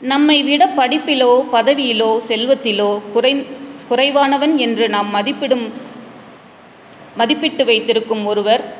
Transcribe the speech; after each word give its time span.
நம்மை 0.00 0.42
விட 0.42 0.66
படிப்பிலோ 0.76 1.44
பதவியிலோ 1.52 2.20
செல்வத்திலோ 2.28 3.00
குறை 3.12 3.46
குறைவானவன் 3.88 4.56
என்று 4.56 4.88
நாம் 4.88 5.14
மதிப்பிடும் 5.14 5.70
மதிப்பிட்டு 7.18 7.64
வைத்திருக்கும் 7.64 8.26
ஒருவர் 8.26 8.76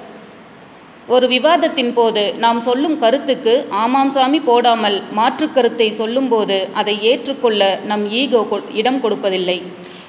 ஒரு 1.08 1.28
விவாதத்தின் 1.28 1.92
போது 1.92 2.34
நாம் 2.34 2.60
சொல்லும் 2.60 2.96
கருத்துக்கு 2.96 3.66
ஆமாம் 3.70 4.10
சாமி 4.10 4.40
போடாமல் 4.40 5.02
மாற்றுக் 5.12 5.54
கருத்தை 5.54 5.90
சொல்லும்போது 5.90 6.68
அதை 6.74 7.02
ஏற்றுக்கொள்ள 7.02 7.80
நம் 7.84 8.10
ஈகோ 8.10 8.46
கொ- 8.50 8.74
இடம் 8.74 9.00
கொடுப்பதில்லை. 9.00 9.62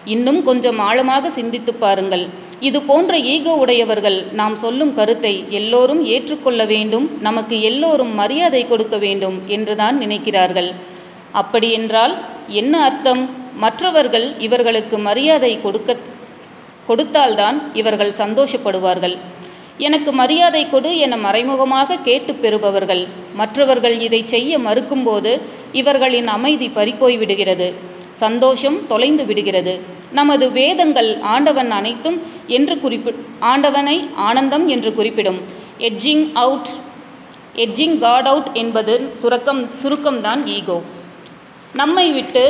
இன்னும் 0.06 0.44
கொஞ்சம் 0.44 0.80
ஆழமாக 0.80 1.30
சிந்தித்துப் 1.30 1.80
பாருங்கள். 1.80 2.28
இது 2.60 2.82
போன்ற 2.82 3.20
ஈகோ 3.20 3.56
உடையவர்கள் 3.56 4.24
நாம் 4.32 4.56
சொல்லும் 4.56 4.94
கருத்தை 4.94 5.46
எல்லோரும் 5.50 6.06
ஏற்றுக்கொள்ள 6.06 6.66
வேண்டும் 6.66 7.18
நமக்கு 7.22 7.62
எல்லோரும் 7.62 8.14
மரியாதை 8.14 8.68
கொடுக்க 8.68 8.98
வேண்டும் 8.98 9.42
என்றுதான் 9.48 10.00
நினைக்கிறார்கள். 10.00 10.74
அப்படியென்றால் 11.32 12.14
என்ன 12.48 12.74
அர்த்தம்? 12.84 13.22
மற்றவர்கள் 13.56 14.26
இவர்களுக்கு 14.38 14.98
மரியாதை 14.98 15.62
கொடுக்க 15.62 15.98
கொடுத்தால்தான் 16.88 17.58
இவர்கள் 17.74 18.14
சந்தோஷப்படுவார்கள். 18.18 19.16
எனக்கு 19.78 20.12
மரியாதை 20.12 20.70
கொடு 20.70 20.90
என 20.98 21.18
மறைமுகமாக 21.18 21.98
கேட்டு 21.98 22.34
பெறுபவர்கள். 22.34 23.08
மற்றவர்கள் 23.34 24.00
இதை 24.00 24.22
செய்ய 24.26 24.60
மறுக்கும்போது 24.60 25.32
இவர்களின் 25.72 26.28
அமைதி 26.28 26.68
பறிப்போய் 26.68 27.18
விடுகிறது 27.18 27.74
சந்தோஷம் 28.24 28.88
தொலைந்து 28.88 29.26
விடுகிறது. 29.26 29.74
நமது 30.12 30.52
வேதங்கள் 30.52 31.18
ஆண்டவன் 31.34 31.72
அனைத்தும் 31.72 32.22
என்று 32.48 32.76
குறிப்பி 32.76 33.12
ஆண்டவனை 33.40 33.98
ஆனந்தம் 34.16 34.68
என்று 34.68 34.94
குறிப்பிடும். 34.94 35.42
Edging 35.80 36.26
out 36.34 36.72
edging 37.56 37.98
God 37.98 38.28
out 38.28 38.50
என்பது 38.54 38.94
சுரக்கம் 39.14 39.62
சுருக்கம்தான் 39.84 40.44
ஈகோ. 40.58 40.82
நம்மை 41.80 42.12
விட்டு 42.12 42.42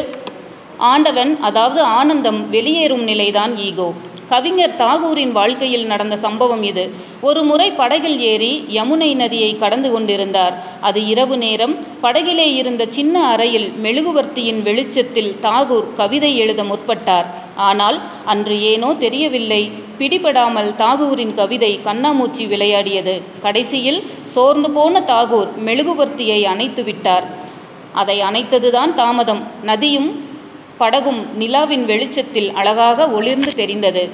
ஆண்டவன் 0.91 1.31
அதாவது 1.47 1.81
ஆனந்தம் 1.81 2.49
வெளியேறும் 2.49 3.03
நிலைதான் 3.03 3.57
ஈகோ. 3.57 3.93
கவிஞர் 4.31 4.75
தாகூரின் 4.79 5.31
வாழ்க்கையில் 5.31 5.85
நடந்த 5.85 6.17
சம்பவம் 6.17 6.63
இது. 6.63 6.89
ஒரு 7.21 7.43
முறை 7.43 7.71
படகில் 7.71 8.19
ஏறி 8.19 8.65
யமுனை 8.77 9.09
நதியை 9.15 9.57
கடந்து 9.57 9.91
கொண்டிருந்தார். 9.91 10.55
அது 10.81 11.05
இரவு 11.05 11.37
நேரம் 11.37 11.75
படகிலே 12.03 12.47
இருந்த 12.55 12.85
சின்ன 12.89 13.25
அறையில் 13.27 13.67
மெழுகுவர்த்தியின் 13.83 14.61
வெளிச்சத்தில் 14.61 15.35
தாகூர் 15.41 15.93
கவிதை 15.93 16.37
எழுத 16.37 16.63
முற்பட்டார். 16.63 17.27
ஆனால் 17.55 17.99
அன்று 18.25 18.57
ஏனோ 18.61 18.93
தெரியவில்லை 18.93 19.71
பிடிபடாமல் 19.99 20.71
தாகூரின் 20.75 21.35
கவிதை 21.35 21.79
கண்ணாமூச்சி 21.85 22.45
விளையாடியது. 22.47 23.21
கடைசியில் 23.41 24.01
சோர்ந்து 24.23 24.71
போன 24.71 25.03
தாகூர் 25.13 25.51
மெழுகுவர்த்தியை 25.65 26.41
அணைத்து 26.43 26.83
விட்டார் 26.83 27.40
அதை 27.93 28.21
அணைத்ததுதான் 28.21 28.93
தாமதம். 28.93 29.43
நதியும் 29.63 30.23
படகும் 30.77 31.27
நிலாவின் 31.39 31.85
வெளிச்சத்தில் 31.85 32.53
அழகாக 32.53 33.09
ஒளிர்ந்து 33.09 33.53
தெரிந்தது. 33.53 34.09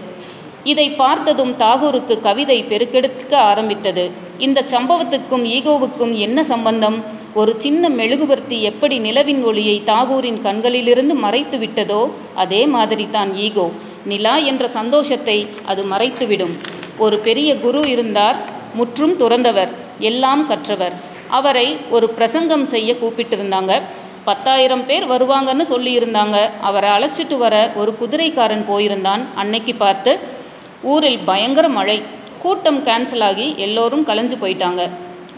இதை 0.64 0.90
பார்த்ததும் 0.90 1.52
தாகூருக்கு 1.52 2.20
கவிதை 2.20 2.64
பெருக்கெடுக்க 2.64 3.36
ஆரம்பித்தது. 3.36 4.12
இந்த 4.38 4.64
சம்பவத்துக்கும் 4.68 5.46
ஈகோவுக்கும் 5.46 6.18
என்ன 6.18 6.44
சம்பந்தம்? 6.44 7.04
ஒரு 7.34 7.56
சின்ன 7.58 7.90
மெழுகுவர்த்தி 7.90 8.62
எப்படி 8.62 9.00
நிலவின் 9.00 9.44
ஒளியை 9.44 9.82
தாகூரின் 9.86 10.42
கண்களிலிருந்து 10.42 11.16
மறைத்து 11.16 11.58
விட்டதோ 11.58 12.10
அதே 12.36 12.66
மாதிரி 12.66 13.08
தான் 13.10 13.36
ஈகோ. 13.36 13.70
நிலா 14.06 14.38
என்ற 14.38 14.68
சந்தோஷத்தை 14.68 15.48
அது 15.66 15.84
மறைத்துவிடும். 15.84 16.56
ஒரு 16.98 17.18
பெரிய 17.18 17.56
குரு 17.56 17.90
இருந்தார் 17.90 18.36
முற்றும் 18.74 19.18
துறந்தவர் 19.20 19.70
எல்லாம் 20.00 20.48
கற்றவர். 20.48 21.16
அவரை 21.30 21.78
ஒரு 21.90 22.10
பிரசங்கம் 22.10 22.66
செய்ய 22.66 22.94
கூப்பிட்டிருந்தாங்க. 22.94 23.82
பத்தாயிரம் 24.24 24.86
பேர் 24.86 25.10
வருவாங்கன்னு 25.12 25.66
சொல்லியிருந்தாங்க. 25.70 26.50
அவரை 26.62 26.90
அழைச்சிட்டு 26.90 27.38
வர 27.38 27.72
ஒரு 27.76 27.96
குதிரைக்காரன் 28.00 28.66
போயிருந்தான். 28.70 29.24
அன்னைக்கு 29.36 29.76
பார்த்து 29.76 30.20
ஊரில் 30.82 31.20
பயங்கர 31.20 31.68
மழை. 31.68 32.02
கூட்டம் 32.40 32.86
கேன்சல் 32.86 33.24
ஆகி 33.24 33.56
எல்லோரும் 33.58 34.06
கலைஞ்சு 34.06 34.38
போயிட்டாங்க. 34.42 34.90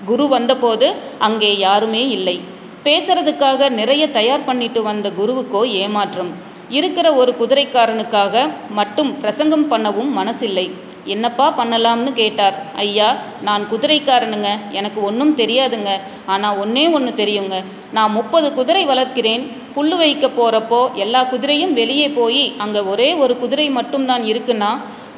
குரு 0.05 0.27
வந்தபோது 0.27 0.94
அங்கே 1.17 1.57
யாருமே 1.57 2.07
இல்லை. 2.07 2.41
பேசுறதுக்காக 2.83 3.69
நிறைய 3.69 4.09
தயார் 4.09 4.45
பண்ணிட்டு 4.45 4.81
வந்த 4.81 5.09
குருவுக்கோ 5.09 5.66
ஏமாற்றம். 5.66 6.31
இருக்கிற 6.69 7.13
ஒரு 7.13 7.35
குதிரைக்காரனுக்காக 7.39 8.50
மட்டும் 8.69 9.19
பிரசங்கம் 9.19 9.71
பண்ணவும் 9.71 10.11
மனசில்லை. 10.17 10.71
என்னப்பா 11.05 11.53
பண்ணலாம்னு 11.57 12.13
கேட்டார். 12.13 12.55
ஐயா 12.75 13.15
நான் 13.41 13.63
குதிரைக்காரனுங்க 13.71 14.49
எனக்கு 14.71 15.03
ஒன்றும் 15.03 15.37
தெரியாதுங்க. 15.37 15.91
ஆனால் 16.25 16.57
ஒன்றே 16.57 16.87
ஒன்று 16.87 17.25
தெரியுங்க. 17.25 17.63
நான் 17.91 18.11
முப்பது 18.11 18.53
குதிரை 18.53 18.85
வளர்க்கிறேன். 18.85 19.43
புல்லு 19.75 19.97
வைக்க 19.97 20.27
போகிறப்போ 20.27 20.93
எல்லா 20.93 21.23
குதிரையும் 21.23 21.73
வெளியே 21.73 22.09
போய் 22.09 22.53
அங்கே 22.57 22.79
ஒரே 22.79 23.13
ஒரு 23.13 23.38
குதிரை 23.38 23.69
மட்டும்தான் 23.69 24.23
இருக்குன்னா 24.23 24.71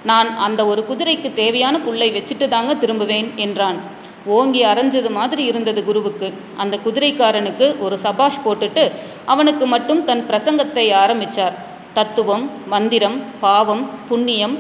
நான் 0.04 0.38
அந்த 0.38 0.66
ஒரு 0.66 0.86
குதிரைக்கு 0.90 1.34
தேவையான 1.34 1.80
புல்லை 1.80 2.12
வச்சுட்டு 2.12 2.48
தாங்க 2.48 2.74
திரும்புவேன் 2.74 3.36
என்றான். 3.36 3.80
ஓங்கி 4.26 4.66
அரைஞ்சது 4.66 5.10
மாதிரி 5.12 5.44
இருந்தது 5.44 5.84
குருவுக்கு. 5.84 6.34
அந்த 6.58 6.80
குதிரைக்காரனுக்கு 6.86 7.80
ஒரு 7.80 7.98
சபாஷ் 7.98 8.44
போட்டுட்டு 8.46 8.92
அவனுக்கு 9.26 9.66
மட்டும் 9.66 10.04
தன் 10.04 10.26
பிரசங்கத்தை 10.30 10.94
ஆரம்பித்தார் 10.94 11.70
தத்துவம் 11.94 12.50
மந்திரம் 12.68 13.22
பாவம் 13.40 13.90
புண்ணியம் 14.10 14.58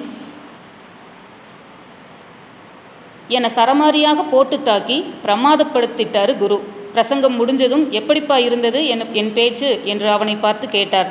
என 3.37 3.49
சரமாரியாக 3.55 4.19
போட்டு 4.31 4.57
தாக்கி 4.69 4.97
பிரமாதப்படுத்திட்டாரு 5.25 6.33
குரு. 6.43 6.59
பிரசங்கம் 6.95 7.35
முடிஞ்சதும் 7.39 7.83
எப்படிப்பா 7.99 8.37
இருந்தது 8.47 8.79
என் 8.93 9.03
என் 9.19 9.33
பேச்சு? 9.33 9.69
என்று 9.91 10.07
அவனை 10.15 10.33
பார்த்து 10.45 10.65
கேட்டார். 10.77 11.09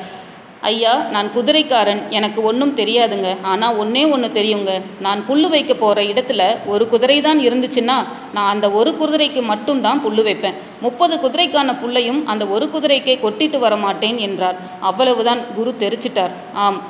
ஐயா 0.70 0.92
நான் 1.14 1.28
குதிரைக்காரன். 1.36 2.00
எனக்கு 2.16 2.41
ஒன்றும் 2.48 2.75
தெரியாதுங்க. 2.81 3.28
ஆனால் 3.50 3.76
ஒன்றே 3.82 4.03
ஒன்று 4.14 4.28
தெரியுங்க. 4.34 4.72
நான் 5.06 5.20
புல் 5.28 5.48
வைக்க 5.54 5.75
போகிற 5.75 6.03
இடத்துல 6.12 6.42
ஒரு 6.72 6.86
குதிரை 6.92 7.19
தான் 7.26 7.41
இருந்துச்சுன்னா 7.47 7.97
நான் 8.37 8.50
அந்த 8.54 8.66
ஒரு 8.81 8.92
குதிரைக்கு 9.00 9.42
மட்டும்தான் 9.52 10.02
புல் 10.06 10.22
வைப்பேன். 10.28 10.58
முப்பது 10.87 11.16
குதிரைக்கான 11.25 11.76
புல்லையும் 11.82 12.20
அந்த 12.25 12.47
ஒரு 12.56 12.69
குதிரைக்கே 12.75 13.16
கொட்டிட்டு 13.25 13.58
வர 13.66 13.76
மாட்டேன் 13.87 14.19
என்றார். 14.28 14.58
அவ்வளவுதான் 14.81 15.42
குரு 15.54 15.72
தெரிச்சிட்டார். 15.84 16.34
ஆம் 16.64 16.81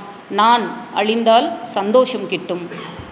நான் 0.41 0.65
அழிந்தால் 0.95 1.49
சந்தோஷம் 1.77 2.27
கிட்டும். 2.33 2.65